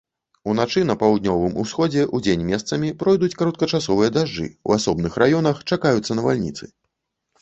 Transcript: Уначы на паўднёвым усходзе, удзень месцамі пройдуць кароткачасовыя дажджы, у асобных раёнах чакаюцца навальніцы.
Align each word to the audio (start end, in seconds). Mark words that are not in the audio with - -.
Уначы 0.51 0.81
на 0.91 0.95
паўднёвым 1.01 1.59
усходзе, 1.63 2.07
удзень 2.19 2.47
месцамі 2.51 2.89
пройдуць 3.03 3.31
кароткачасовыя 3.41 4.09
дажджы, 4.17 4.47
у 4.71 4.77
асобных 4.77 5.21
раёнах 5.25 5.63
чакаюцца 5.75 6.11
навальніцы. 6.23 6.63